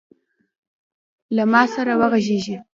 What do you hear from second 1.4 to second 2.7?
ما سره وغږیږﺉ.